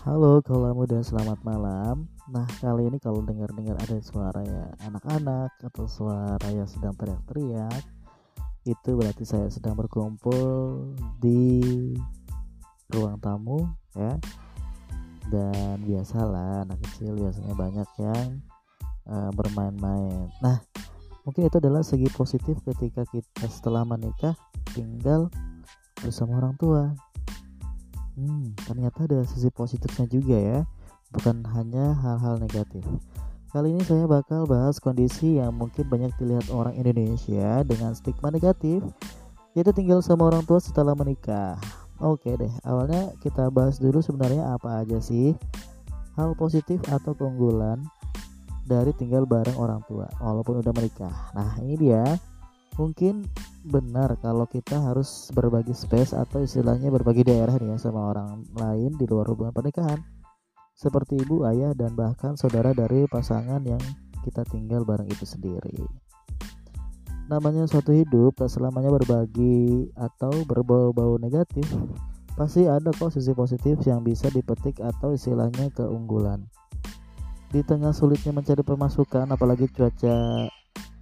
[0.00, 2.08] Halo kaula muda selamat malam.
[2.32, 7.84] Nah kali ini kalau dengar-dengar ada suara ya anak-anak atau suara yang sedang teriak-teriak
[8.64, 11.60] Itu berarti saya sedang berkumpul di
[12.88, 14.16] ruang tamu ya.
[15.28, 18.40] Dan biasalah anak kecil biasanya banyak yang
[19.04, 20.32] uh, bermain-main.
[20.40, 20.64] Nah
[21.28, 24.32] mungkin itu adalah segi positif ketika kita setelah menikah
[24.72, 25.28] tinggal
[26.00, 26.96] bersama orang tua
[28.18, 30.58] Hmm, ternyata ada sisi positifnya juga ya,
[31.14, 32.82] bukan hanya hal-hal negatif.
[33.50, 38.78] Kali ini saya bakal bahas kondisi yang mungkin banyak dilihat orang Indonesia dengan stigma negatif,
[39.58, 41.58] yaitu tinggal sama orang tua setelah menikah.
[41.98, 45.34] Oke deh, awalnya kita bahas dulu sebenarnya apa aja sih
[46.16, 47.82] hal positif atau keunggulan
[48.64, 51.12] dari tinggal bareng orang tua walaupun udah menikah.
[51.34, 52.06] Nah, ini dia.
[52.78, 53.26] Mungkin
[53.60, 58.96] benar kalau kita harus berbagi space atau istilahnya berbagi daerah nih ya sama orang lain
[58.96, 60.00] di luar hubungan pernikahan
[60.80, 63.80] seperti ibu, ayah, dan bahkan saudara dari pasangan yang
[64.24, 65.76] kita tinggal bareng itu sendiri.
[67.28, 71.68] Namanya suatu hidup tak selamanya berbagi atau berbau-bau negatif.
[72.32, 76.48] Pasti ada kok sisi positif yang bisa dipetik atau istilahnya keunggulan.
[77.52, 80.48] Di tengah sulitnya mencari pemasukan apalagi cuaca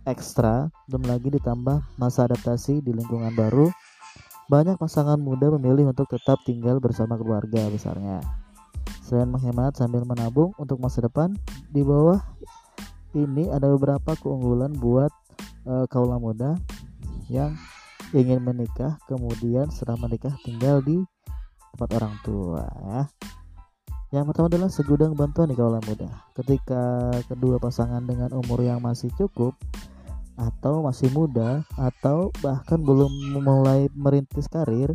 [0.09, 3.69] ekstra, belum lagi ditambah masa adaptasi di lingkungan baru,
[4.49, 8.25] banyak pasangan muda memilih untuk tetap tinggal bersama keluarga besarnya.
[9.05, 11.37] Selain menghemat sambil menabung untuk masa depan,
[11.69, 12.21] di bawah
[13.13, 15.13] ini ada beberapa keunggulan buat
[15.69, 16.57] uh, kaula muda
[17.29, 17.57] yang
[18.17, 21.05] ingin menikah kemudian setelah menikah tinggal di
[21.77, 23.03] tempat orang tua ya.
[24.09, 26.09] Yang pertama adalah segudang bantuan nih kaula muda.
[26.33, 29.53] Ketika kedua pasangan dengan umur yang masih cukup
[30.39, 34.95] atau masih muda atau bahkan belum memulai merintis karir,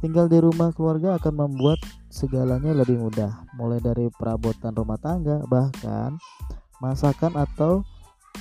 [0.00, 1.78] tinggal di rumah keluarga akan membuat
[2.08, 6.16] segalanya lebih mudah, mulai dari perabotan rumah tangga, bahkan
[6.80, 7.84] masakan atau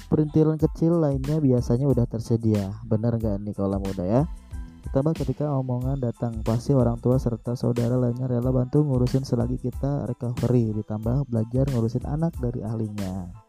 [0.07, 2.71] perintilan kecil lainnya biasanya udah tersedia.
[2.87, 4.23] Benar nggak nih kalau muda ya?
[4.83, 10.05] Ditambah ketika omongan datang, pasti orang tua serta saudara lainnya rela bantu ngurusin selagi kita
[10.11, 13.42] recovery, ditambah belajar ngurusin anak dari ahlinya.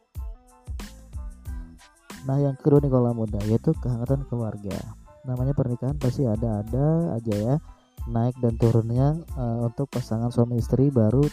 [2.24, 4.76] Nah yang kedua nih kalau muda yaitu kehangatan keluarga.
[5.24, 7.56] Namanya pernikahan pasti ada-ada aja ya
[8.04, 11.24] naik dan turunnya uh, untuk pasangan suami istri baru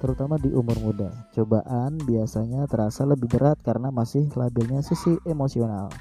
[0.00, 1.12] terutama di umur muda.
[1.36, 5.92] Cobaan biasanya terasa lebih berat karena masih labilnya sisi emosional.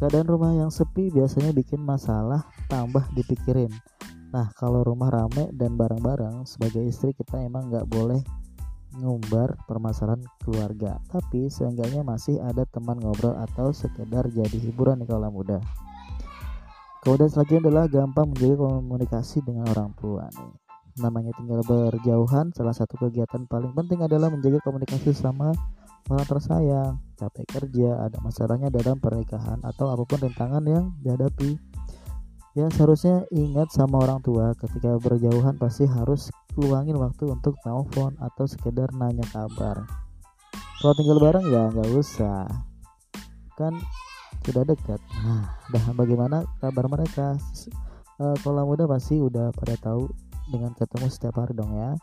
[0.00, 3.72] Keadaan rumah yang sepi biasanya bikin masalah tambah dipikirin.
[4.32, 8.20] Nah kalau rumah rame dan bareng-bareng sebagai istri kita emang nggak boleh
[8.96, 10.96] ngumbar permasalahan keluarga.
[11.12, 15.60] Tapi seenggaknya masih ada teman ngobrol atau sekedar jadi hiburan nih kalau muda.
[17.04, 20.52] Kemudian selanjutnya adalah gampang menjaga komunikasi dengan orang tua nih.
[20.98, 25.54] Namanya tinggal berjauhan salah satu kegiatan paling penting adalah menjaga komunikasi sama
[26.10, 26.94] orang tersayang.
[27.14, 31.54] Capek kerja ada masalahnya dalam pernikahan atau apa pun rintangan yang dihadapi.
[32.58, 38.44] Ya seharusnya ingat sama orang tua ketika berjauhan pasti harus luangin waktu untuk telepon atau
[38.50, 39.86] sekedar nanya kabar.
[40.78, 42.46] Kalau tinggal bareng ya nggak usah.
[43.54, 43.78] Kan
[44.42, 44.98] sudah dekat.
[45.22, 47.38] Nah dah bagaimana kabar mereka?
[48.18, 50.10] E, kalau muda pasti udah pada tahu
[50.50, 51.94] dengan ketemu setiap hari dong ya.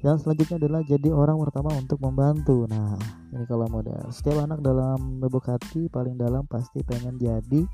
[0.00, 2.64] Yang selanjutnya adalah jadi orang pertama untuk membantu.
[2.68, 2.96] Nah
[3.32, 4.08] ini kalau muda.
[4.12, 7.64] Setiap anak dalam lubuk hati paling dalam pasti pengen jadi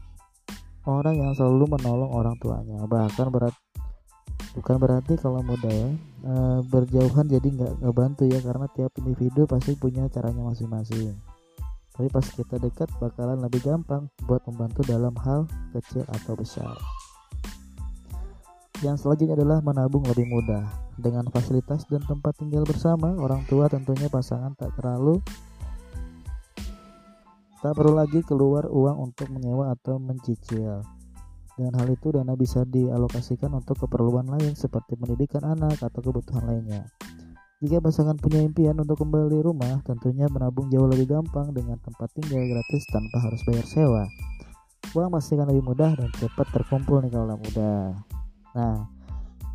[0.87, 2.83] orang yang selalu menolong orang tuanya.
[2.87, 3.55] Bahkan berat
[4.57, 5.89] bukan berarti kalau ya
[6.25, 6.35] e,
[6.65, 11.13] berjauhan jadi nggak ngebantu ya karena tiap individu pasti punya caranya masing-masing.
[11.97, 15.45] Tapi pas kita dekat bakalan lebih gampang buat membantu dalam hal
[15.77, 16.77] kecil atau besar.
[18.85, 20.65] Yang selanjutnya adalah menabung lebih mudah.
[20.97, 25.21] Dengan fasilitas dan tempat tinggal bersama orang tua tentunya pasangan tak terlalu
[27.67, 30.87] Tak perlu lagi keluar uang untuk menyewa atau mencicil.
[31.57, 36.85] Dengan hal itu dana bisa dialokasikan untuk keperluan lain seperti pendidikan anak atau kebutuhan lainnya.
[37.65, 42.45] Jika pasangan punya impian untuk kembali rumah, tentunya menabung jauh lebih gampang dengan tempat tinggal
[42.45, 44.05] gratis tanpa harus bayar sewa.
[44.93, 47.97] Uang pasti akan lebih mudah dan cepat terkumpul nih kalau muda.
[48.53, 48.85] Nah,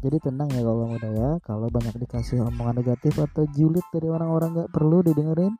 [0.01, 4.65] jadi tenang ya kalau muda ya, kalau banyak dikasih omongan negatif atau julid dari orang-orang
[4.65, 5.53] gak perlu didengerin,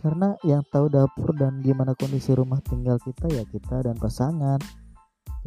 [0.00, 4.56] karena yang tahu dapur dan gimana kondisi rumah tinggal kita ya kita dan pasangan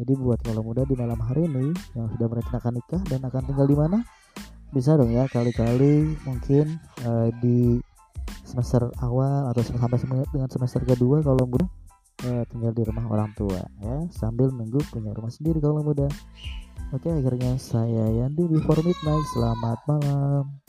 [0.00, 3.66] jadi buat kalau muda di malam hari ini yang sudah merencanakan nikah dan akan tinggal
[3.66, 3.98] di mana
[4.72, 7.76] bisa dong ya kali-kali mungkin uh, di
[8.46, 10.00] semester awal atau sampai
[10.32, 11.66] dengan semester kedua kalau muda
[12.28, 16.08] uh, tinggal di rumah orang tua ya sambil nunggu punya rumah sendiri kalau muda
[16.92, 19.24] Oke, akhirnya saya Yandi before midnight.
[19.32, 20.61] Selamat malam.